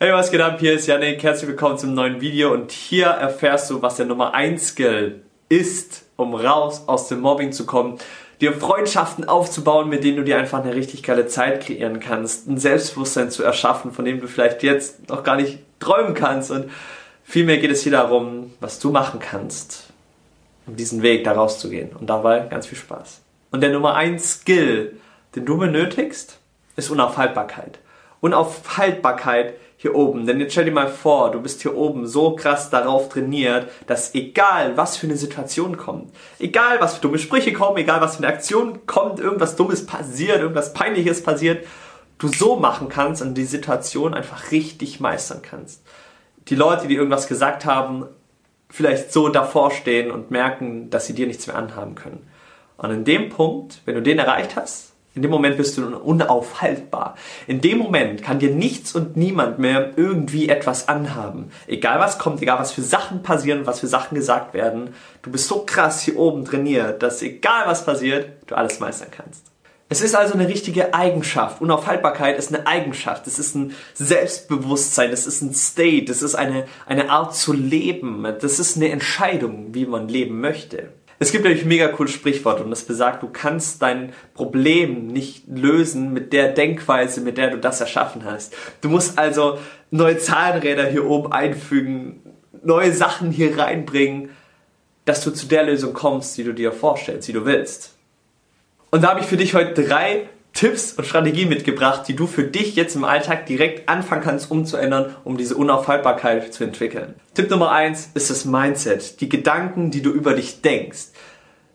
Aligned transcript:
Hey, 0.00 0.12
was 0.12 0.30
geht 0.30 0.40
ab? 0.40 0.60
Hier 0.60 0.74
ist 0.74 0.86
Janik. 0.86 1.24
Herzlich 1.24 1.48
willkommen 1.48 1.76
zum 1.76 1.92
neuen 1.92 2.20
Video 2.20 2.52
und 2.52 2.70
hier 2.70 3.06
erfährst 3.06 3.68
du, 3.68 3.82
was 3.82 3.96
der 3.96 4.06
Nummer 4.06 4.32
1 4.32 4.68
Skill 4.68 5.24
ist, 5.48 6.04
um 6.14 6.36
raus 6.36 6.84
aus 6.86 7.08
dem 7.08 7.18
Mobbing 7.18 7.50
zu 7.50 7.66
kommen, 7.66 7.98
dir 8.40 8.52
Freundschaften 8.52 9.28
aufzubauen, 9.28 9.88
mit 9.88 10.04
denen 10.04 10.18
du 10.18 10.22
dir 10.22 10.38
einfach 10.38 10.62
eine 10.62 10.76
richtig 10.76 11.02
geile 11.02 11.26
Zeit 11.26 11.64
kreieren 11.64 11.98
kannst, 11.98 12.46
ein 12.46 12.58
Selbstbewusstsein 12.58 13.32
zu 13.32 13.42
erschaffen, 13.42 13.90
von 13.90 14.04
dem 14.04 14.20
du 14.20 14.28
vielleicht 14.28 14.62
jetzt 14.62 15.08
noch 15.08 15.24
gar 15.24 15.34
nicht 15.34 15.58
träumen 15.80 16.14
kannst 16.14 16.52
und 16.52 16.70
vielmehr 17.24 17.58
geht 17.58 17.72
es 17.72 17.82
hier 17.82 17.90
darum, 17.90 18.52
was 18.60 18.78
du 18.78 18.92
machen 18.92 19.18
kannst, 19.18 19.88
um 20.68 20.76
diesen 20.76 21.02
Weg 21.02 21.24
da 21.24 21.32
rauszugehen 21.32 21.90
und 21.98 22.06
dabei 22.06 22.46
ganz 22.48 22.68
viel 22.68 22.78
Spaß. 22.78 23.20
Und 23.50 23.62
der 23.62 23.70
Nummer 23.70 23.96
1 23.96 24.42
Skill, 24.42 24.96
den 25.34 25.44
du 25.44 25.58
benötigst, 25.58 26.38
ist 26.76 26.88
Unaufhaltbarkeit. 26.88 27.80
Unaufhaltbarkeit 28.20 29.54
hier 29.78 29.94
oben. 29.94 30.26
Denn 30.26 30.40
jetzt 30.40 30.52
stell 30.52 30.66
dir 30.66 30.72
mal 30.72 30.88
vor, 30.88 31.30
du 31.30 31.40
bist 31.40 31.62
hier 31.62 31.74
oben 31.74 32.06
so 32.06 32.34
krass 32.34 32.68
darauf 32.68 33.08
trainiert, 33.08 33.70
dass 33.86 34.14
egal 34.14 34.76
was 34.76 34.96
für 34.96 35.06
eine 35.06 35.16
Situation 35.16 35.76
kommt, 35.76 36.12
egal 36.38 36.80
was 36.80 36.96
für 36.96 37.00
dumme 37.00 37.18
Sprüche 37.18 37.52
kommen, 37.52 37.78
egal 37.78 38.00
was 38.00 38.16
für 38.16 38.24
eine 38.24 38.34
Aktion 38.34 38.86
kommt, 38.86 39.20
irgendwas 39.20 39.56
Dummes 39.56 39.86
passiert, 39.86 40.40
irgendwas 40.40 40.74
Peinliches 40.74 41.22
passiert, 41.22 41.64
du 42.18 42.26
so 42.26 42.56
machen 42.56 42.88
kannst 42.88 43.22
und 43.22 43.34
die 43.34 43.44
Situation 43.44 44.14
einfach 44.14 44.50
richtig 44.50 44.98
meistern 44.98 45.42
kannst. 45.42 45.82
Die 46.48 46.56
Leute, 46.56 46.88
die 46.88 46.96
irgendwas 46.96 47.28
gesagt 47.28 47.64
haben, 47.64 48.06
vielleicht 48.68 49.12
so 49.12 49.28
davor 49.28 49.70
stehen 49.70 50.10
und 50.10 50.32
merken, 50.32 50.90
dass 50.90 51.06
sie 51.06 51.14
dir 51.14 51.28
nichts 51.28 51.46
mehr 51.46 51.56
anhaben 51.56 51.94
können. 51.94 52.28
Und 52.76 52.90
in 52.90 53.04
dem 53.04 53.28
Punkt, 53.28 53.80
wenn 53.84 53.94
du 53.94 54.02
den 54.02 54.18
erreicht 54.18 54.56
hast, 54.56 54.87
in 55.18 55.22
dem 55.22 55.32
Moment 55.32 55.56
bist 55.56 55.76
du 55.76 55.84
unaufhaltbar. 55.84 57.16
In 57.48 57.60
dem 57.60 57.78
Moment 57.78 58.22
kann 58.22 58.38
dir 58.38 58.50
nichts 58.50 58.94
und 58.94 59.16
niemand 59.16 59.58
mehr 59.58 59.94
irgendwie 59.96 60.48
etwas 60.48 60.86
anhaben. 60.86 61.50
Egal 61.66 61.98
was 61.98 62.20
kommt, 62.20 62.40
egal 62.40 62.60
was 62.60 62.70
für 62.70 62.82
Sachen 62.82 63.24
passieren, 63.24 63.66
was 63.66 63.80
für 63.80 63.88
Sachen 63.88 64.14
gesagt 64.14 64.54
werden. 64.54 64.94
Du 65.22 65.32
bist 65.32 65.48
so 65.48 65.64
krass 65.66 66.02
hier 66.02 66.16
oben 66.16 66.44
trainiert, 66.44 67.02
dass 67.02 67.20
egal 67.20 67.66
was 67.66 67.84
passiert, 67.84 68.30
du 68.46 68.54
alles 68.54 68.78
meistern 68.78 69.08
kannst. 69.10 69.46
Es 69.88 70.02
ist 70.02 70.14
also 70.14 70.34
eine 70.34 70.46
richtige 70.46 70.94
Eigenschaft. 70.94 71.60
Unaufhaltbarkeit 71.60 72.38
ist 72.38 72.54
eine 72.54 72.68
Eigenschaft. 72.68 73.26
Es 73.26 73.40
ist 73.40 73.56
ein 73.56 73.74
Selbstbewusstsein. 73.94 75.10
Es 75.10 75.26
ist 75.26 75.42
ein 75.42 75.52
State. 75.52 76.12
Es 76.12 76.22
ist 76.22 76.36
eine, 76.36 76.66
eine 76.86 77.10
Art 77.10 77.34
zu 77.34 77.52
leben. 77.52 78.24
Das 78.40 78.60
ist 78.60 78.76
eine 78.76 78.90
Entscheidung, 78.90 79.74
wie 79.74 79.86
man 79.86 80.06
leben 80.06 80.40
möchte. 80.40 80.90
Es 81.20 81.32
gibt 81.32 81.44
nämlich 81.44 81.62
ein 81.62 81.68
mega 81.68 81.88
cooles 81.88 82.12
Sprichwort 82.12 82.60
und 82.60 82.70
das 82.70 82.84
besagt, 82.84 83.22
du 83.22 83.28
kannst 83.28 83.82
dein 83.82 84.12
Problem 84.34 85.08
nicht 85.08 85.48
lösen 85.48 86.12
mit 86.12 86.32
der 86.32 86.52
Denkweise, 86.52 87.20
mit 87.20 87.38
der 87.38 87.50
du 87.50 87.58
das 87.58 87.80
erschaffen 87.80 88.24
hast. 88.24 88.54
Du 88.80 88.88
musst 88.88 89.18
also 89.18 89.58
neue 89.90 90.18
Zahnräder 90.18 90.86
hier 90.86 91.06
oben 91.06 91.32
einfügen, 91.32 92.22
neue 92.62 92.92
Sachen 92.92 93.32
hier 93.32 93.58
reinbringen, 93.58 94.30
dass 95.04 95.24
du 95.24 95.30
zu 95.32 95.46
der 95.46 95.64
Lösung 95.64 95.92
kommst, 95.92 96.36
die 96.38 96.44
du 96.44 96.52
dir 96.52 96.70
vorstellst, 96.70 97.26
die 97.26 97.32
du 97.32 97.44
willst. 97.44 97.94
Und 98.90 99.02
da 99.02 99.08
habe 99.10 99.20
ich 99.20 99.26
für 99.26 99.36
dich 99.36 99.54
heute 99.54 99.82
drei 99.82 100.28
Tipps 100.58 100.94
und 100.94 101.06
Strategien 101.06 101.48
mitgebracht, 101.48 102.08
die 102.08 102.16
du 102.16 102.26
für 102.26 102.42
dich 102.42 102.74
jetzt 102.74 102.96
im 102.96 103.04
Alltag 103.04 103.46
direkt 103.46 103.88
anfangen 103.88 104.22
kannst 104.22 104.50
umzuändern, 104.50 105.14
um 105.22 105.36
diese 105.36 105.54
Unaufhaltbarkeit 105.54 106.52
zu 106.52 106.64
entwickeln. 106.64 107.14
Tipp 107.34 107.48
Nummer 107.48 107.70
eins 107.70 108.10
ist 108.14 108.28
das 108.28 108.44
Mindset, 108.44 109.20
die 109.20 109.28
Gedanken, 109.28 109.92
die 109.92 110.02
du 110.02 110.10
über 110.10 110.34
dich 110.34 110.60
denkst. 110.60 111.12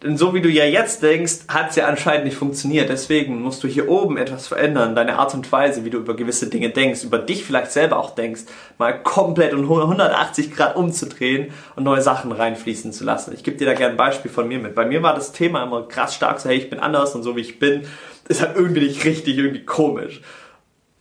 Denn 0.03 0.17
so 0.17 0.33
wie 0.33 0.41
du 0.41 0.49
ja 0.49 0.65
jetzt 0.65 1.01
denkst, 1.01 1.47
hat 1.47 1.69
es 1.69 1.77
ja 1.77 1.87
anscheinend 1.87 2.25
nicht 2.25 2.35
funktioniert. 2.35 2.89
Deswegen 2.89 3.41
musst 3.41 3.63
du 3.63 3.69
hier 3.69 3.87
oben 3.87 4.17
etwas 4.17 4.47
verändern, 4.47 4.95
deine 4.95 5.17
Art 5.17 5.33
und 5.33 5.49
Weise, 5.49 5.85
wie 5.85 5.89
du 5.89 5.99
über 5.99 6.13
gewisse 6.13 6.49
Dinge 6.49 6.71
denkst, 6.71 7.05
über 7.05 7.19
dich 7.19 7.45
vielleicht 7.45 7.71
selber 7.71 7.97
auch 7.97 8.09
denkst, 8.13 8.41
mal 8.77 9.01
komplett 9.01 9.53
und 9.53 9.63
180 9.63 10.53
Grad 10.53 10.75
umzudrehen 10.75 11.53
und 11.77 11.83
neue 11.83 12.01
Sachen 12.01 12.33
reinfließen 12.33 12.91
zu 12.91 13.05
lassen. 13.05 13.33
Ich 13.33 13.45
gebe 13.45 13.55
dir 13.55 13.65
da 13.65 13.75
gerne 13.75 13.93
ein 13.93 13.97
Beispiel 13.97 14.29
von 14.29 14.47
mir 14.49 14.59
mit. 14.59 14.75
Bei 14.75 14.85
mir 14.85 15.01
war 15.03 15.15
das 15.15 15.31
Thema 15.31 15.63
immer 15.63 15.87
krass 15.87 16.13
stark, 16.13 16.41
so 16.41 16.49
hey, 16.49 16.57
ich 16.57 16.69
bin 16.69 16.79
anders 16.79 17.15
und 17.15 17.23
so 17.23 17.37
wie 17.37 17.41
ich 17.41 17.59
bin, 17.59 17.83
ist 18.27 18.41
halt 18.41 18.57
irgendwie 18.57 18.81
nicht 18.81 19.05
richtig, 19.05 19.37
irgendwie 19.37 19.63
komisch. 19.63 20.21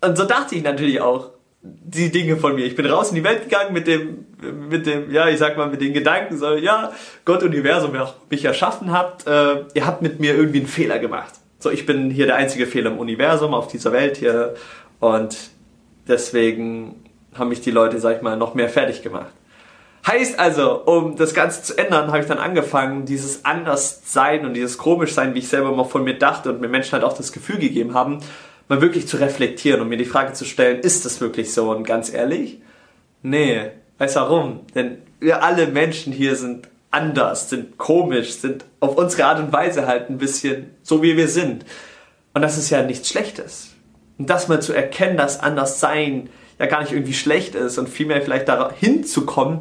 Und 0.00 0.16
so 0.16 0.24
dachte 0.24 0.54
ich 0.54 0.62
natürlich 0.62 1.00
auch, 1.00 1.30
die 1.62 2.10
Dinge 2.10 2.36
von 2.36 2.56
mir. 2.56 2.64
Ich 2.64 2.74
bin 2.74 2.86
raus 2.86 3.10
in 3.10 3.14
die 3.14 3.24
Welt 3.24 3.44
gegangen 3.44 3.72
mit 3.72 3.86
dem, 3.86 4.26
mit 4.68 4.84
dem, 4.86 5.10
ja, 5.12 5.28
ich 5.28 5.38
sag 5.38 5.56
mal, 5.56 5.68
mit 5.68 5.80
den 5.80 5.92
Gedanken, 5.92 6.36
so, 6.36 6.54
ja, 6.54 6.92
Gott, 7.24 7.42
Universum, 7.42 7.92
wer 7.92 8.12
mich 8.30 8.44
erschaffen 8.44 8.90
habt, 8.90 9.26
äh, 9.26 9.64
ihr 9.74 9.86
habt 9.86 10.02
mit 10.02 10.18
mir 10.18 10.34
irgendwie 10.34 10.58
einen 10.58 10.66
Fehler 10.66 10.98
gemacht. 10.98 11.34
So, 11.60 11.70
ich 11.70 11.86
bin 11.86 12.10
hier 12.10 12.26
der 12.26 12.34
einzige 12.34 12.66
Fehler 12.66 12.90
im 12.90 12.98
Universum, 12.98 13.54
auf 13.54 13.68
dieser 13.68 13.92
Welt 13.92 14.16
hier, 14.16 14.54
und 14.98 15.36
deswegen 16.08 17.04
haben 17.34 17.48
mich 17.48 17.60
die 17.60 17.70
Leute, 17.70 18.00
sag 18.00 18.16
ich 18.16 18.22
mal, 18.22 18.36
noch 18.36 18.54
mehr 18.54 18.68
fertig 18.68 19.02
gemacht. 19.02 19.32
Heißt 20.04 20.40
also, 20.40 20.82
um 20.82 21.16
das 21.16 21.32
Ganze 21.32 21.62
zu 21.62 21.78
ändern, 21.78 22.08
habe 22.08 22.18
ich 22.18 22.26
dann 22.26 22.38
angefangen, 22.38 23.04
dieses 23.04 23.44
Anderssein 23.44 24.44
und 24.44 24.54
dieses 24.54 24.76
Komischsein, 24.78 25.34
wie 25.34 25.38
ich 25.38 25.48
selber 25.48 25.70
mal 25.70 25.84
von 25.84 26.02
mir 26.02 26.18
dachte 26.18 26.50
und 26.50 26.60
mir 26.60 26.68
Menschen 26.68 26.92
halt 26.92 27.04
auch 27.04 27.16
das 27.16 27.30
Gefühl 27.30 27.58
gegeben 27.58 27.94
haben, 27.94 28.18
mal 28.68 28.80
wirklich 28.80 29.06
zu 29.06 29.16
reflektieren 29.16 29.80
und 29.80 29.88
mir 29.88 29.96
die 29.96 30.04
Frage 30.04 30.32
zu 30.32 30.44
stellen, 30.44 30.80
ist 30.80 31.04
das 31.04 31.20
wirklich 31.20 31.52
so? 31.52 31.70
Und 31.70 31.84
ganz 31.84 32.12
ehrlich, 32.12 32.60
nee. 33.22 33.70
Weißt 33.98 34.16
du 34.16 34.20
warum? 34.20 34.60
Denn 34.74 34.98
wir 35.20 35.44
alle 35.44 35.66
Menschen 35.66 36.12
hier 36.12 36.34
sind 36.36 36.68
anders, 36.90 37.48
sind 37.48 37.78
komisch, 37.78 38.32
sind 38.34 38.64
auf 38.80 38.96
unsere 38.96 39.24
Art 39.24 39.38
und 39.38 39.52
Weise 39.52 39.86
halt 39.86 40.10
ein 40.10 40.18
bisschen 40.18 40.70
so, 40.82 41.02
wie 41.02 41.16
wir 41.16 41.28
sind. 41.28 41.64
Und 42.34 42.42
das 42.42 42.58
ist 42.58 42.70
ja 42.70 42.82
nichts 42.82 43.08
Schlechtes. 43.08 43.70
Und 44.18 44.30
das 44.30 44.48
mal 44.48 44.62
zu 44.62 44.72
erkennen, 44.72 45.16
dass 45.16 45.40
anders 45.40 45.80
sein 45.80 46.28
ja 46.58 46.66
gar 46.66 46.82
nicht 46.82 46.92
irgendwie 46.92 47.14
schlecht 47.14 47.54
ist 47.54 47.78
und 47.78 47.88
vielmehr 47.88 48.22
vielleicht 48.22 48.48
dahin 48.48 49.04
zu 49.04 49.26
kommen, 49.26 49.60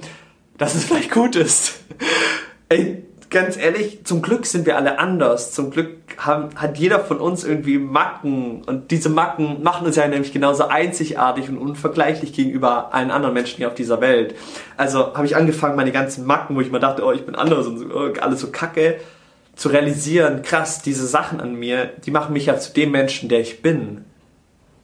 dass 0.57 0.75
es 0.75 0.85
vielleicht 0.85 1.11
gut 1.11 1.35
ist. 1.35 1.79
Ey, 2.69 3.03
ganz 3.31 3.57
ehrlich, 3.57 4.03
zum 4.03 4.21
Glück 4.21 4.45
sind 4.45 4.65
wir 4.65 4.77
alle 4.77 4.99
anders. 4.99 5.53
Zum 5.53 5.71
Glück 5.71 5.89
haben, 6.17 6.49
hat 6.55 6.77
jeder 6.77 6.99
von 6.99 7.17
uns 7.17 7.43
irgendwie 7.43 7.79
Macken. 7.79 8.63
Und 8.63 8.91
diese 8.91 9.09
Macken 9.09 9.63
machen 9.63 9.87
uns 9.87 9.95
ja 9.95 10.07
nämlich 10.07 10.33
genauso 10.33 10.67
einzigartig 10.67 11.49
und 11.49 11.57
unvergleichlich 11.57 12.33
gegenüber 12.33 12.93
allen 12.93 13.09
anderen 13.09 13.33
Menschen 13.33 13.57
hier 13.57 13.69
auf 13.69 13.73
dieser 13.73 14.01
Welt. 14.01 14.35
Also 14.77 15.15
habe 15.15 15.25
ich 15.25 15.35
angefangen, 15.35 15.77
meine 15.77 15.93
ganzen 15.93 16.25
Macken, 16.25 16.55
wo 16.55 16.61
ich 16.61 16.71
mir 16.71 16.79
dachte, 16.79 17.03
oh, 17.03 17.11
ich 17.13 17.25
bin 17.25 17.35
anders 17.35 17.65
und 17.65 17.79
so, 17.79 17.85
oh, 17.85 18.13
alles 18.19 18.41
so 18.41 18.51
kacke, 18.51 18.99
zu 19.55 19.69
realisieren, 19.69 20.43
krass, 20.43 20.81
diese 20.81 21.07
Sachen 21.07 21.39
an 21.39 21.55
mir, 21.55 21.85
die 22.05 22.11
machen 22.11 22.33
mich 22.33 22.47
ja 22.47 22.59
zu 22.59 22.73
dem 22.73 22.91
Menschen, 22.91 23.29
der 23.29 23.39
ich 23.39 23.61
bin. 23.61 24.05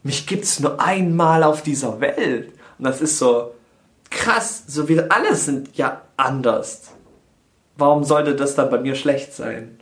Mich 0.03 0.25
gibt's 0.25 0.59
nur 0.59 0.81
einmal 0.81 1.44
auf 1.44 1.64
dieser 1.64 2.00
Welt. 2.00 2.53
Und 2.78 2.85
das 2.85 3.02
ist 3.02 3.18
so 3.18 3.53
krass, 4.09 4.64
so 4.68 4.88
wir 4.88 5.12
alle 5.12 5.35
sind 5.35 5.75
ja 5.75 6.03
anders 6.16 6.97
warum 7.77 8.03
sollte 8.03 8.35
das 8.35 8.55
dann 8.55 8.69
bei 8.69 8.79
mir 8.79 8.95
schlecht 8.95 9.33
sein? 9.33 9.79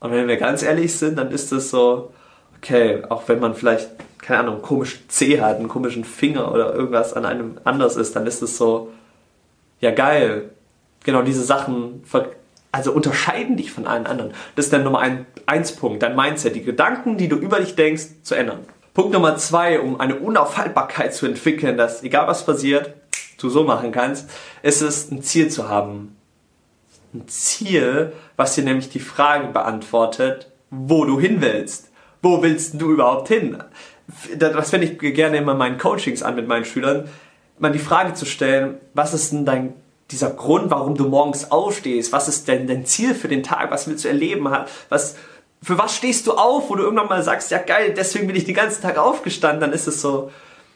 Und 0.00 0.12
wenn 0.12 0.28
wir 0.28 0.36
ganz 0.36 0.62
ehrlich 0.62 0.96
sind, 0.96 1.16
dann 1.16 1.30
ist 1.30 1.50
das 1.52 1.70
so, 1.70 2.12
okay, 2.58 3.02
auch 3.08 3.22
wenn 3.28 3.40
man 3.40 3.54
vielleicht, 3.54 3.88
keine 4.18 4.40
Ahnung, 4.40 4.54
einen 4.56 4.62
komischen 4.62 5.08
Zeh 5.08 5.40
hat, 5.40 5.56
einen 5.56 5.68
komischen 5.68 6.04
Finger 6.04 6.52
oder 6.52 6.74
irgendwas 6.74 7.14
an 7.14 7.24
einem 7.24 7.58
anders 7.64 7.96
ist, 7.96 8.14
dann 8.14 8.26
ist 8.26 8.42
es 8.42 8.58
so, 8.58 8.92
ja 9.80 9.90
geil. 9.90 10.50
Genau 11.04 11.22
diese 11.22 11.42
Sachen, 11.42 12.02
also 12.72 12.92
unterscheiden 12.92 13.56
dich 13.56 13.72
von 13.72 13.86
allen 13.86 14.06
anderen. 14.06 14.32
Das 14.56 14.66
ist 14.66 14.72
der 14.72 14.80
Nummer 14.80 15.00
ein, 15.00 15.26
eins 15.46 15.72
Punkt, 15.72 16.02
dein 16.02 16.16
Mindset, 16.16 16.54
die 16.54 16.62
Gedanken, 16.62 17.16
die 17.16 17.28
du 17.28 17.36
über 17.36 17.60
dich 17.60 17.74
denkst, 17.74 18.04
zu 18.22 18.34
ändern. 18.34 18.60
Punkt 18.94 19.12
Nummer 19.12 19.36
zwei, 19.36 19.80
um 19.80 20.00
eine 20.00 20.16
Unaufhaltbarkeit 20.16 21.14
zu 21.14 21.26
entwickeln, 21.26 21.76
dass 21.76 22.02
egal 22.02 22.26
was 22.26 22.46
passiert, 22.46 22.94
du 23.38 23.50
so 23.50 23.64
machen 23.64 23.90
kannst, 23.92 24.30
ist 24.62 24.82
es, 24.82 25.10
ein 25.10 25.22
Ziel 25.22 25.48
zu 25.48 25.68
haben 25.68 26.16
ein 27.14 27.28
Ziel, 27.28 28.12
was 28.36 28.54
dir 28.54 28.64
nämlich 28.64 28.90
die 28.90 29.00
Frage 29.00 29.48
beantwortet, 29.48 30.50
wo 30.70 31.04
du 31.04 31.18
hin 31.20 31.40
willst. 31.40 31.90
Wo 32.22 32.42
willst 32.42 32.80
du 32.80 32.92
überhaupt 32.92 33.28
hin? 33.28 33.62
Das 34.36 34.70
fände 34.70 34.86
ich 34.86 34.98
gerne 34.98 35.38
immer 35.38 35.52
in 35.52 35.58
meinen 35.58 35.78
Coachings 35.78 36.22
an 36.22 36.34
mit 36.34 36.48
meinen 36.48 36.64
Schülern, 36.64 37.08
mal 37.58 37.72
die 37.72 37.78
Frage 37.78 38.14
zu 38.14 38.26
stellen, 38.26 38.78
was 38.92 39.14
ist 39.14 39.32
denn 39.32 39.46
dein 39.46 39.74
dieser 40.10 40.30
Grund, 40.30 40.70
warum 40.70 40.96
du 40.96 41.08
morgens 41.08 41.50
aufstehst? 41.50 42.12
Was 42.12 42.28
ist 42.28 42.46
denn 42.46 42.66
dein 42.66 42.84
Ziel 42.84 43.14
für 43.14 43.28
den 43.28 43.42
Tag? 43.42 43.70
Was 43.70 43.88
willst 43.88 44.04
du 44.04 44.08
erleben? 44.08 44.48
Was, 44.88 45.16
für 45.62 45.78
was 45.78 45.96
stehst 45.96 46.26
du 46.26 46.32
auf, 46.32 46.68
wo 46.68 46.74
du 46.74 46.82
irgendwann 46.82 47.08
mal 47.08 47.22
sagst, 47.22 47.50
ja 47.50 47.58
geil, 47.58 47.94
deswegen 47.96 48.26
bin 48.26 48.36
ich 48.36 48.44
den 48.44 48.54
ganzen 48.54 48.82
Tag 48.82 48.98
aufgestanden? 48.98 49.60
Dann 49.60 49.72
ist 49.72 49.86
es 49.86 50.02
so, 50.02 50.30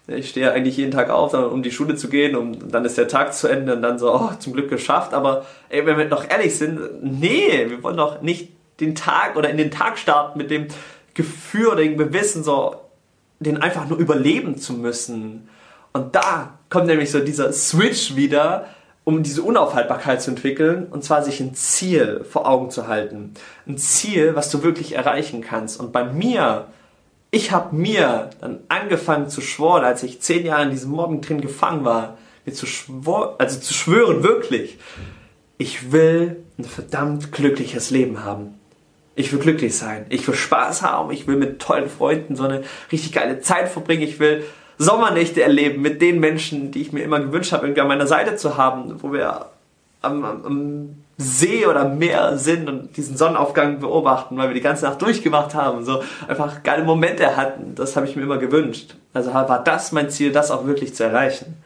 ich 0.08 0.30
stehe 0.30 0.52
eigentlich 0.52 0.76
jeden 0.76 0.90
Tag 0.90 1.10
auf, 1.10 1.34
um 1.34 1.62
die 1.62 1.70
Schule 1.70 1.94
zu 1.94 2.08
gehen 2.08 2.34
und 2.34 2.72
dann 2.72 2.84
ist 2.84 2.96
der 2.96 3.08
Tag 3.08 3.34
zu 3.34 3.46
Ende 3.46 3.74
und 3.74 3.82
dann 3.82 3.98
so, 3.98 4.14
oh, 4.14 4.30
zum 4.38 4.54
Glück 4.54 4.70
geschafft. 4.70 5.12
Aber 5.12 5.44
ey, 5.68 5.84
wenn 5.84 5.98
wir 5.98 6.06
doch 6.06 6.28
ehrlich 6.28 6.56
sind, 6.56 6.80
nee, 7.02 7.66
wir 7.68 7.82
wollen 7.82 7.98
doch 7.98 8.22
nicht 8.22 8.50
den 8.80 8.94
Tag 8.94 9.36
oder 9.36 9.50
in 9.50 9.58
den 9.58 9.70
Tag 9.70 9.98
starten 9.98 10.38
mit 10.38 10.50
dem 10.50 10.68
Gefühl 11.12 11.66
oder 11.68 11.82
dem 11.82 11.98
Gewissen, 11.98 12.42
so, 12.42 12.76
den 13.38 13.58
einfach 13.58 13.86
nur 13.88 13.98
überleben 13.98 14.56
zu 14.56 14.72
müssen. 14.72 15.48
Und 15.92 16.14
da 16.14 16.58
kommt 16.70 16.86
nämlich 16.86 17.10
so 17.10 17.20
dieser 17.20 17.52
Switch 17.52 18.16
wieder, 18.16 18.66
um 19.04 19.22
diese 19.22 19.42
Unaufhaltbarkeit 19.42 20.22
zu 20.22 20.30
entwickeln, 20.30 20.86
und 20.90 21.04
zwar 21.04 21.22
sich 21.22 21.40
ein 21.40 21.54
Ziel 21.54 22.24
vor 22.24 22.48
Augen 22.48 22.70
zu 22.70 22.88
halten. 22.88 23.34
Ein 23.66 23.78
Ziel, 23.78 24.34
was 24.36 24.50
du 24.50 24.62
wirklich 24.62 24.94
erreichen 24.94 25.40
kannst. 25.40 25.80
Und 25.80 25.92
bei 25.92 26.04
mir 26.04 26.66
ich 27.30 27.52
habe 27.52 27.76
mir 27.76 28.30
dann 28.40 28.60
angefangen 28.68 29.28
zu 29.28 29.40
schworen, 29.40 29.84
als 29.84 30.02
ich 30.02 30.20
zehn 30.20 30.46
Jahre 30.46 30.64
in 30.64 30.70
diesem 30.70 30.90
Mobbing 30.90 31.20
drin 31.20 31.40
gefangen 31.40 31.84
war, 31.84 32.16
mir 32.46 32.52
zu 32.52 32.66
schwor 32.66 33.36
also 33.38 33.60
zu 33.60 33.74
schwören, 33.74 34.22
wirklich, 34.22 34.78
ich 35.58 35.92
will 35.92 36.42
ein 36.58 36.64
verdammt 36.64 37.32
glückliches 37.32 37.90
Leben 37.90 38.24
haben. 38.24 38.54
Ich 39.14 39.32
will 39.32 39.40
glücklich 39.40 39.76
sein. 39.76 40.06
Ich 40.10 40.26
will 40.28 40.34
Spaß 40.34 40.82
haben. 40.82 41.10
Ich 41.10 41.26
will 41.26 41.36
mit 41.36 41.60
tollen 41.60 41.90
Freunden 41.90 42.36
so 42.36 42.44
eine 42.44 42.62
richtig 42.92 43.12
geile 43.12 43.40
Zeit 43.40 43.68
verbringen. 43.68 44.02
Ich 44.02 44.20
will 44.20 44.44
Sommernächte 44.78 45.42
erleben 45.42 45.82
mit 45.82 46.00
den 46.00 46.20
Menschen, 46.20 46.70
die 46.70 46.80
ich 46.82 46.92
mir 46.92 47.02
immer 47.02 47.18
gewünscht 47.18 47.50
habe, 47.50 47.66
irgendwie 47.66 47.80
an 47.80 47.88
meiner 47.88 48.06
Seite 48.06 48.36
zu 48.36 48.56
haben, 48.56 49.02
wo 49.02 49.12
wir 49.12 49.46
am, 50.02 50.24
am, 50.24 50.96
See 51.20 51.66
oder 51.66 51.88
Meer 51.88 52.38
sind 52.38 52.68
und 52.68 52.96
diesen 52.96 53.16
Sonnenaufgang 53.16 53.80
beobachten, 53.80 54.36
weil 54.36 54.48
wir 54.48 54.54
die 54.54 54.60
ganze 54.60 54.84
Nacht 54.84 55.02
durchgemacht 55.02 55.52
haben 55.52 55.78
und 55.78 55.84
so 55.84 56.00
einfach 56.28 56.62
geile 56.62 56.84
Momente 56.84 57.36
hatten. 57.36 57.74
Das 57.74 57.96
habe 57.96 58.06
ich 58.06 58.14
mir 58.14 58.22
immer 58.22 58.38
gewünscht. 58.38 58.94
Also 59.12 59.34
war 59.34 59.64
das 59.64 59.90
mein 59.90 60.10
Ziel, 60.10 60.30
das 60.30 60.52
auch 60.52 60.64
wirklich 60.64 60.94
zu 60.94 61.02
erreichen. 61.02 61.56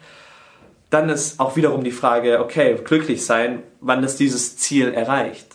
Dann 0.88 1.11
ist 1.11 1.38
auch 1.38 1.55
wiederum 1.55 1.84
die 1.84 1.90
Frage, 1.90 2.40
okay, 2.40 2.79
glücklich 2.82 3.26
sein, 3.26 3.62
wann 3.82 4.02
ist 4.05 4.20
dieses 4.20 4.56
Ziel 4.56 4.94
erreicht? 4.94 5.49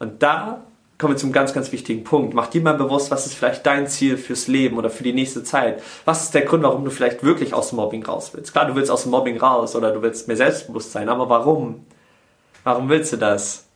Und 0.00 0.24
da 0.24 0.62
kommen 0.98 1.14
wir 1.14 1.18
zum 1.18 1.30
ganz, 1.30 1.52
ganz 1.52 1.70
wichtigen 1.70 2.02
Punkt. 2.02 2.34
Mach 2.34 2.48
dir 2.48 2.60
mal 2.60 2.74
bewusst, 2.74 3.12
was 3.12 3.26
ist 3.26 3.34
vielleicht 3.34 3.64
dein 3.66 3.86
Ziel 3.86 4.16
fürs 4.16 4.48
Leben 4.48 4.78
oder 4.78 4.90
für 4.90 5.04
die 5.04 5.12
nächste 5.12 5.44
Zeit? 5.44 5.80
Was 6.04 6.24
ist 6.24 6.34
der 6.34 6.42
Grund, 6.42 6.64
warum 6.64 6.84
du 6.84 6.90
vielleicht 6.90 7.22
wirklich 7.22 7.54
aus 7.54 7.68
dem 7.68 7.76
Mobbing 7.76 8.04
raus 8.04 8.32
willst? 8.34 8.52
Klar, 8.52 8.66
du 8.66 8.74
willst 8.74 8.90
aus 8.90 9.02
dem 9.02 9.12
Mobbing 9.12 9.38
raus 9.38 9.76
oder 9.76 9.92
du 9.92 10.02
willst 10.02 10.26
mehr 10.26 10.36
Selbstbewusstsein, 10.36 11.08
aber 11.08 11.28
warum? 11.28 11.86
Warum 12.64 12.88
willst 12.88 13.12
du 13.12 13.16
das? 13.16 13.66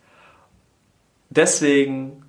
Deswegen 1.31 2.23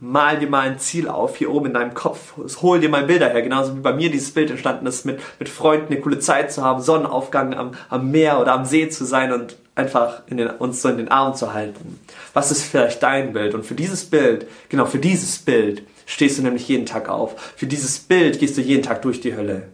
mal 0.00 0.38
dir 0.38 0.48
mal 0.48 0.68
ein 0.68 0.78
Ziel 0.78 1.08
auf 1.08 1.36
hier 1.36 1.50
oben 1.50 1.66
in 1.66 1.74
deinem 1.74 1.94
Kopf. 1.94 2.34
Hol 2.62 2.80
dir 2.80 2.88
mal 2.88 3.04
Bilder 3.04 3.28
her, 3.30 3.42
genauso 3.42 3.76
wie 3.76 3.80
bei 3.80 3.92
mir 3.92 4.10
dieses 4.10 4.32
Bild 4.32 4.50
entstanden 4.50 4.86
ist, 4.86 5.04
mit, 5.04 5.20
mit 5.38 5.48
Freunden 5.48 5.92
eine 5.92 6.00
coole 6.00 6.20
Zeit 6.20 6.52
zu 6.52 6.62
haben, 6.62 6.80
Sonnenaufgang 6.80 7.54
am, 7.54 7.72
am 7.88 8.10
Meer 8.10 8.40
oder 8.40 8.52
am 8.52 8.64
See 8.64 8.88
zu 8.88 9.04
sein 9.04 9.32
und 9.32 9.56
einfach 9.74 10.22
in 10.26 10.36
den, 10.36 10.48
uns 10.48 10.82
so 10.82 10.88
in 10.88 10.98
den 10.98 11.10
Arm 11.10 11.34
zu 11.34 11.52
halten. 11.52 12.00
Was 12.32 12.50
ist 12.50 12.64
vielleicht 12.64 13.02
dein 13.02 13.32
Bild? 13.32 13.54
Und 13.54 13.66
für 13.66 13.74
dieses 13.74 14.04
Bild, 14.04 14.46
genau 14.68 14.86
für 14.86 14.98
dieses 14.98 15.38
Bild, 15.38 15.82
stehst 16.06 16.38
du 16.38 16.42
nämlich 16.42 16.66
jeden 16.68 16.86
Tag 16.86 17.08
auf. 17.08 17.54
Für 17.56 17.66
dieses 17.66 17.98
Bild 17.98 18.38
gehst 18.38 18.56
du 18.56 18.60
jeden 18.60 18.82
Tag 18.82 19.02
durch 19.02 19.20
die 19.20 19.36
Hölle. 19.36 19.68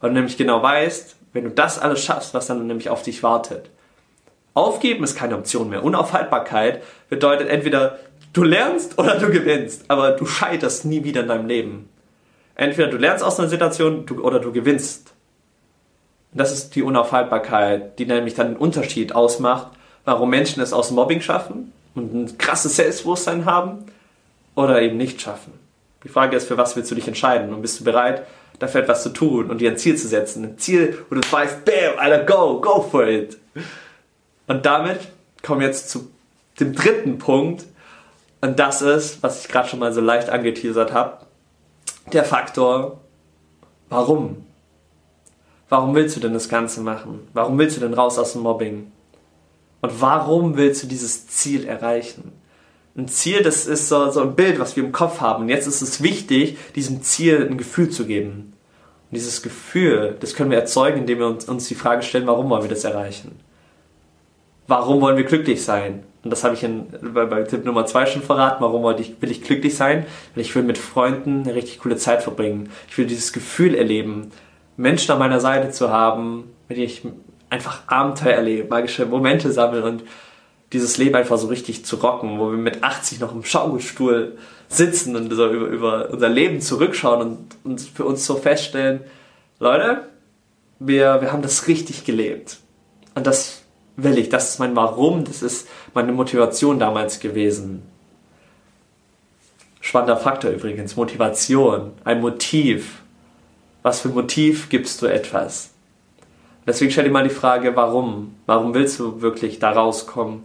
Weil 0.00 0.10
du 0.10 0.14
nämlich 0.14 0.36
genau 0.36 0.62
weißt, 0.62 1.16
wenn 1.32 1.44
du 1.44 1.50
das 1.50 1.78
alles 1.78 2.02
schaffst, 2.02 2.34
was 2.34 2.46
dann 2.46 2.66
nämlich 2.66 2.90
auf 2.90 3.02
dich 3.02 3.22
wartet. 3.22 3.70
Aufgeben 4.56 5.04
ist 5.04 5.18
keine 5.18 5.36
Option 5.36 5.68
mehr. 5.68 5.84
Unaufhaltbarkeit 5.84 6.82
bedeutet 7.10 7.50
entweder 7.50 7.98
du 8.32 8.42
lernst 8.42 8.98
oder 8.98 9.18
du 9.18 9.30
gewinnst, 9.30 9.84
aber 9.88 10.12
du 10.12 10.24
scheiterst 10.24 10.86
nie 10.86 11.04
wieder 11.04 11.20
in 11.20 11.28
deinem 11.28 11.46
Leben. 11.46 11.90
Entweder 12.54 12.88
du 12.88 12.96
lernst 12.96 13.22
aus 13.22 13.38
einer 13.38 13.50
Situation 13.50 14.08
oder 14.08 14.40
du 14.40 14.52
gewinnst. 14.52 15.12
das 16.32 16.52
ist 16.52 16.74
die 16.74 16.82
Unaufhaltbarkeit, 16.82 17.98
die 17.98 18.06
nämlich 18.06 18.32
dann 18.32 18.54
den 18.54 18.56
Unterschied 18.56 19.14
ausmacht, 19.14 19.72
warum 20.06 20.30
Menschen 20.30 20.62
es 20.62 20.72
aus 20.72 20.90
Mobbing 20.90 21.20
schaffen 21.20 21.74
und 21.94 22.14
ein 22.14 22.38
krasses 22.38 22.76
Selbstbewusstsein 22.76 23.44
haben 23.44 23.84
oder 24.54 24.80
eben 24.80 24.96
nicht 24.96 25.20
schaffen. 25.20 25.52
Die 26.02 26.08
Frage 26.08 26.34
ist, 26.34 26.48
für 26.48 26.56
was 26.56 26.76
willst 26.76 26.90
du 26.90 26.94
dich 26.94 27.08
entscheiden 27.08 27.52
und 27.52 27.60
bist 27.60 27.80
du 27.80 27.84
bereit, 27.84 28.26
dafür 28.58 28.80
etwas 28.80 29.02
zu 29.02 29.10
tun 29.10 29.50
und 29.50 29.60
dir 29.60 29.70
ein 29.70 29.76
Ziel 29.76 29.96
zu 29.96 30.08
setzen? 30.08 30.44
Ein 30.44 30.58
Ziel, 30.58 31.04
wo 31.10 31.14
du 31.14 31.20
weißt, 31.30 31.66
bam, 31.66 31.98
Alter, 31.98 32.24
go, 32.24 32.58
go 32.58 32.80
for 32.80 33.06
it. 33.06 33.36
Und 34.46 34.66
damit 34.66 35.00
kommen 35.42 35.60
wir 35.60 35.66
jetzt 35.66 35.90
zu 35.90 36.10
dem 36.60 36.74
dritten 36.74 37.18
Punkt. 37.18 37.64
Und 38.40 38.58
das 38.58 38.82
ist, 38.82 39.22
was 39.22 39.40
ich 39.40 39.48
gerade 39.48 39.68
schon 39.68 39.78
mal 39.78 39.92
so 39.92 40.00
leicht 40.00 40.28
angeteasert 40.28 40.92
habe, 40.92 41.18
der 42.12 42.24
Faktor, 42.24 43.00
warum? 43.88 44.46
Warum 45.68 45.94
willst 45.94 46.16
du 46.16 46.20
denn 46.20 46.34
das 46.34 46.48
Ganze 46.48 46.80
machen? 46.80 47.26
Warum 47.32 47.58
willst 47.58 47.76
du 47.76 47.80
denn 47.80 47.94
raus 47.94 48.18
aus 48.18 48.32
dem 48.32 48.42
Mobbing? 48.42 48.92
Und 49.80 50.00
warum 50.00 50.56
willst 50.56 50.82
du 50.82 50.86
dieses 50.86 51.26
Ziel 51.26 51.66
erreichen? 51.66 52.32
Ein 52.96 53.08
Ziel, 53.08 53.42
das 53.42 53.66
ist 53.66 53.88
so, 53.88 54.10
so 54.10 54.22
ein 54.22 54.36
Bild, 54.36 54.58
was 54.58 54.76
wir 54.76 54.84
im 54.84 54.92
Kopf 54.92 55.20
haben. 55.20 55.44
Und 55.44 55.48
jetzt 55.48 55.66
ist 55.66 55.82
es 55.82 56.02
wichtig, 56.02 56.56
diesem 56.74 57.02
Ziel 57.02 57.46
ein 57.46 57.58
Gefühl 57.58 57.90
zu 57.90 58.06
geben. 58.06 58.54
Und 59.10 59.14
dieses 59.16 59.42
Gefühl, 59.42 60.16
das 60.20 60.34
können 60.34 60.50
wir 60.50 60.58
erzeugen, 60.58 61.00
indem 61.00 61.18
wir 61.18 61.26
uns, 61.26 61.44
uns 61.46 61.68
die 61.68 61.74
Frage 61.74 62.02
stellen, 62.02 62.26
warum 62.26 62.48
wollen 62.48 62.62
wir 62.62 62.70
das 62.70 62.84
erreichen? 62.84 63.38
Warum 64.66 65.00
wollen 65.00 65.16
wir 65.16 65.24
glücklich 65.24 65.64
sein? 65.64 66.04
Und 66.24 66.30
das 66.30 66.42
habe 66.42 66.54
ich 66.54 66.64
in, 66.64 66.86
bei, 67.14 67.24
bei 67.24 67.42
Tipp 67.44 67.64
Nummer 67.64 67.86
zwei 67.86 68.04
schon 68.06 68.22
verraten. 68.22 68.60
Warum 68.60 68.82
wollte 68.82 69.02
ich, 69.02 69.22
will 69.22 69.30
ich 69.30 69.42
glücklich 69.42 69.76
sein? 69.76 70.06
Weil 70.34 70.42
ich 70.42 70.54
will 70.54 70.64
mit 70.64 70.76
Freunden 70.76 71.42
eine 71.42 71.54
richtig 71.54 71.78
coole 71.78 71.96
Zeit 71.96 72.22
verbringen. 72.22 72.70
Ich 72.88 72.98
will 72.98 73.06
dieses 73.06 73.32
Gefühl 73.32 73.74
erleben, 73.74 74.32
Menschen 74.76 75.12
an 75.12 75.20
meiner 75.20 75.40
Seite 75.40 75.70
zu 75.70 75.90
haben, 75.90 76.50
mit 76.68 76.78
denen 76.78 76.86
ich 76.86 77.02
einfach 77.48 77.82
Abenteuer 77.86 78.34
erlebe, 78.34 78.68
magische 78.68 79.06
Momente 79.06 79.52
sammeln 79.52 79.84
und 79.84 80.02
dieses 80.72 80.98
Leben 80.98 81.14
einfach 81.14 81.38
so 81.38 81.46
richtig 81.46 81.84
zu 81.84 81.96
rocken, 81.96 82.40
wo 82.40 82.50
wir 82.50 82.58
mit 82.58 82.82
80 82.82 83.20
noch 83.20 83.32
im 83.32 83.44
Schaukelstuhl 83.44 84.36
sitzen 84.68 85.14
und 85.14 85.32
so 85.32 85.48
über, 85.48 85.66
über 85.66 86.10
unser 86.10 86.28
Leben 86.28 86.60
zurückschauen 86.60 87.20
und, 87.20 87.38
und 87.62 87.80
für 87.80 88.04
uns 88.04 88.26
so 88.26 88.34
feststellen, 88.34 89.00
Leute, 89.60 90.08
wir, 90.80 91.20
wir 91.22 91.32
haben 91.32 91.42
das 91.42 91.68
richtig 91.68 92.04
gelebt. 92.04 92.58
Und 93.14 93.26
das 93.26 93.62
will 93.96 94.18
ich, 94.18 94.28
das 94.28 94.50
ist 94.50 94.58
mein 94.58 94.76
Warum, 94.76 95.24
das 95.24 95.42
ist 95.42 95.68
meine 95.94 96.12
Motivation 96.12 96.78
damals 96.78 97.20
gewesen. 97.20 97.82
Spannender 99.80 100.16
Faktor 100.16 100.50
übrigens, 100.50 100.96
Motivation, 100.96 101.92
ein 102.04 102.20
Motiv. 102.20 103.02
Was 103.82 104.00
für 104.00 104.08
Motiv 104.08 104.68
gibst 104.68 105.00
du 105.00 105.06
etwas? 105.06 105.70
Deswegen 106.66 106.90
stell 106.90 107.04
dir 107.04 107.10
mal 107.10 107.22
die 107.22 107.30
Frage, 107.30 107.76
warum? 107.76 108.34
Warum 108.46 108.74
willst 108.74 108.98
du 108.98 109.22
wirklich 109.22 109.60
da 109.60 109.70
rauskommen? 109.70 110.42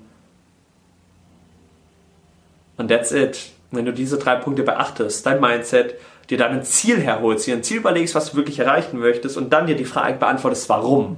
Und 2.77 2.89
that's 2.89 3.11
it. 3.11 3.51
Wenn 3.71 3.85
du 3.85 3.93
diese 3.93 4.17
drei 4.17 4.35
Punkte 4.35 4.63
beachtest, 4.63 5.25
dein 5.25 5.41
Mindset, 5.41 5.95
dir 6.29 6.37
dann 6.37 6.51
ein 6.51 6.63
Ziel 6.63 6.99
herholst, 6.99 7.47
dir 7.47 7.55
ein 7.55 7.63
Ziel 7.63 7.77
überlegst, 7.77 8.13
was 8.15 8.31
du 8.31 8.37
wirklich 8.37 8.59
erreichen 8.59 8.99
möchtest 8.99 9.37
und 9.37 9.51
dann 9.51 9.65
dir 9.65 9.75
die 9.75 9.85
Frage 9.85 10.17
beantwortest, 10.17 10.69
warum? 10.69 11.17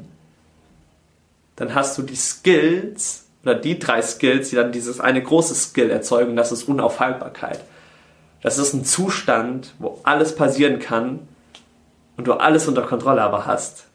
Dann 1.55 1.75
hast 1.75 1.97
du 1.97 2.01
die 2.01 2.15
Skills 2.15 3.25
oder 3.44 3.55
die 3.55 3.77
drei 3.77 4.01
Skills, 4.01 4.50
die 4.50 4.55
dann 4.55 4.71
dieses 4.71 5.00
eine 5.00 5.21
große 5.21 5.53
Skill 5.53 5.89
erzeugen, 5.89 6.35
das 6.35 6.51
ist 6.51 6.63
Unaufhaltbarkeit. 6.63 7.59
Das 8.41 8.57
ist 8.57 8.73
ein 8.73 8.85
Zustand, 8.85 9.73
wo 9.79 10.00
alles 10.03 10.35
passieren 10.35 10.79
kann 10.79 11.19
und 12.17 12.27
du 12.27 12.33
alles 12.33 12.67
unter 12.67 12.81
Kontrolle 12.81 13.21
aber 13.21 13.45
hast 13.45 13.85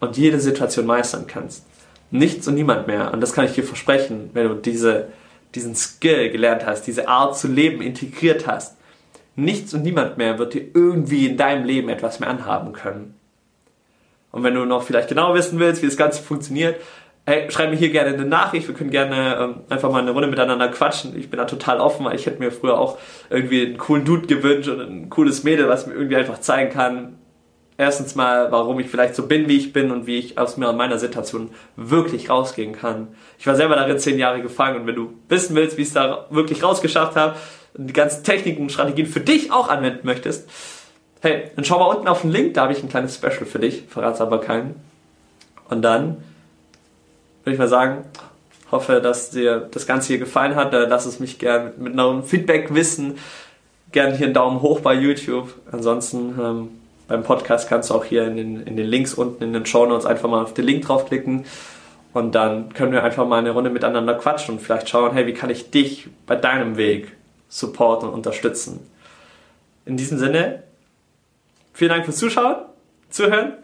und 0.00 0.16
jede 0.16 0.40
Situation 0.40 0.86
meistern 0.86 1.26
kannst. 1.26 1.64
Nichts 2.10 2.46
und 2.46 2.54
niemand 2.54 2.86
mehr. 2.86 3.12
Und 3.12 3.20
das 3.20 3.32
kann 3.32 3.46
ich 3.46 3.52
dir 3.52 3.64
versprechen, 3.64 4.30
wenn 4.34 4.48
du 4.48 4.54
diese, 4.54 5.08
diesen 5.54 5.74
Skill 5.74 6.30
gelernt 6.30 6.66
hast, 6.66 6.86
diese 6.86 7.08
Art 7.08 7.38
zu 7.38 7.48
leben 7.48 7.80
integriert 7.80 8.46
hast. 8.46 8.76
Nichts 9.36 9.72
und 9.72 9.82
niemand 9.82 10.18
mehr 10.18 10.38
wird 10.38 10.52
dir 10.52 10.66
irgendwie 10.74 11.26
in 11.26 11.38
deinem 11.38 11.64
Leben 11.64 11.88
etwas 11.88 12.20
mehr 12.20 12.28
anhaben 12.28 12.72
können. 12.74 13.14
Und 14.32 14.42
wenn 14.42 14.54
du 14.54 14.64
noch 14.64 14.82
vielleicht 14.82 15.08
genau 15.08 15.34
wissen 15.34 15.58
willst, 15.58 15.82
wie 15.82 15.86
das 15.86 15.96
Ganze 15.96 16.22
funktioniert, 16.22 16.80
hey, 17.26 17.48
schreib 17.50 17.70
mir 17.70 17.76
hier 17.76 17.90
gerne 17.90 18.14
eine 18.14 18.24
Nachricht. 18.24 18.66
Wir 18.66 18.74
können 18.74 18.90
gerne 18.90 19.36
ähm, 19.38 19.54
einfach 19.68 19.90
mal 19.90 20.00
eine 20.00 20.10
Runde 20.10 20.26
miteinander 20.26 20.68
quatschen. 20.68 21.16
Ich 21.16 21.30
bin 21.30 21.38
da 21.38 21.44
total 21.44 21.78
offen, 21.78 22.04
weil 22.04 22.16
ich 22.16 22.26
hätte 22.26 22.40
mir 22.40 22.50
früher 22.50 22.78
auch 22.78 22.98
irgendwie 23.30 23.64
einen 23.64 23.78
coolen 23.78 24.04
Dude 24.04 24.26
gewünscht 24.26 24.68
und 24.68 24.80
ein 24.80 25.10
cooles 25.10 25.44
Mädel, 25.44 25.68
was 25.68 25.86
mir 25.86 25.94
irgendwie 25.94 26.16
einfach 26.16 26.40
zeigen 26.40 26.72
kann, 26.72 27.18
erstens 27.78 28.14
mal, 28.14 28.50
warum 28.50 28.78
ich 28.80 28.88
vielleicht 28.88 29.14
so 29.14 29.26
bin, 29.26 29.48
wie 29.48 29.56
ich 29.56 29.72
bin 29.72 29.90
und 29.90 30.06
wie 30.06 30.18
ich 30.18 30.38
aus 30.38 30.56
mir 30.56 30.68
und 30.68 30.76
meiner 30.76 30.98
Situation 30.98 31.50
wirklich 31.76 32.30
rausgehen 32.30 32.72
kann. 32.72 33.08
Ich 33.38 33.46
war 33.46 33.54
selber 33.54 33.76
darin 33.76 33.98
zehn 33.98 34.18
Jahre 34.18 34.42
gefangen 34.42 34.80
und 34.80 34.86
wenn 34.86 34.94
du 34.94 35.14
wissen 35.28 35.54
willst, 35.56 35.76
wie 35.76 35.82
ich 35.82 35.88
es 35.88 35.94
da 35.94 36.26
wirklich 36.30 36.62
rausgeschafft 36.62 37.16
habe 37.16 37.36
und 37.74 37.86
die 37.86 37.92
ganzen 37.92 38.24
Techniken 38.24 38.62
und 38.62 38.72
Strategien 38.72 39.06
für 39.06 39.20
dich 39.20 39.52
auch 39.52 39.68
anwenden 39.68 40.06
möchtest, 40.06 40.48
Hey, 41.22 41.50
dann 41.54 41.64
schau 41.64 41.78
mal 41.78 41.86
unten 41.86 42.08
auf 42.08 42.22
den 42.22 42.32
Link, 42.32 42.54
da 42.54 42.62
habe 42.62 42.72
ich 42.72 42.82
ein 42.82 42.88
kleines 42.88 43.14
Special 43.14 43.46
für 43.46 43.60
dich, 43.60 43.84
verrat's 43.88 44.20
aber 44.20 44.40
keinen. 44.40 44.74
Und 45.70 45.82
dann 45.82 46.16
würde 47.44 47.54
ich 47.54 47.58
mal 47.58 47.68
sagen, 47.68 48.04
hoffe, 48.72 49.00
dass 49.00 49.30
dir 49.30 49.68
das 49.70 49.86
Ganze 49.86 50.08
hier 50.08 50.18
gefallen 50.18 50.56
hat. 50.56 50.72
Lass 50.72 51.06
es 51.06 51.20
mich 51.20 51.38
gerne 51.38 51.74
mit 51.76 51.92
einem 51.92 52.24
Feedback 52.24 52.74
wissen. 52.74 53.18
Gerne 53.92 54.16
hier 54.16 54.26
einen 54.26 54.34
Daumen 54.34 54.62
hoch 54.62 54.80
bei 54.80 54.94
YouTube. 54.94 55.54
Ansonsten 55.70 56.34
ähm, 56.40 56.68
beim 57.06 57.22
Podcast 57.22 57.68
kannst 57.68 57.90
du 57.90 57.94
auch 57.94 58.04
hier 58.04 58.26
in 58.26 58.36
den, 58.36 58.66
in 58.66 58.76
den 58.76 58.86
Links 58.86 59.14
unten 59.14 59.44
in 59.44 59.52
den 59.52 59.66
Show 59.66 59.86
Notes 59.86 60.06
einfach 60.06 60.28
mal 60.28 60.42
auf 60.42 60.54
den 60.54 60.64
Link 60.64 60.86
draufklicken. 60.86 61.44
Und 62.14 62.34
dann 62.34 62.72
können 62.72 62.90
wir 62.90 63.04
einfach 63.04 63.26
mal 63.26 63.38
eine 63.38 63.50
Runde 63.50 63.70
miteinander 63.70 64.14
quatschen 64.14 64.56
und 64.56 64.60
vielleicht 64.60 64.88
schauen, 64.88 65.12
hey, 65.12 65.26
wie 65.26 65.34
kann 65.34 65.50
ich 65.50 65.70
dich 65.70 66.08
bei 66.26 66.34
deinem 66.34 66.76
Weg 66.76 67.12
supporten 67.48 68.08
und 68.08 68.14
unterstützen. 68.14 68.80
In 69.84 69.96
diesem 69.96 70.18
Sinne, 70.18 70.62
Vielen 71.72 71.90
Dank 71.90 72.04
fürs 72.04 72.18
Zuschauen, 72.18 72.56
Zuhören. 73.10 73.54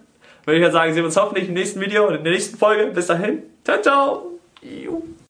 Würde 0.44 0.64
ich 0.64 0.72
sagen, 0.72 0.92
sehen 0.94 1.02
wir 1.02 1.06
uns 1.06 1.16
hoffentlich 1.16 1.48
im 1.48 1.54
nächsten 1.54 1.80
Video 1.80 2.06
und 2.08 2.14
in 2.14 2.24
der 2.24 2.32
nächsten 2.32 2.56
Folge. 2.56 2.86
Bis 2.86 3.06
dahin. 3.06 3.42
Ciao, 3.64 3.82
ciao. 3.82 4.38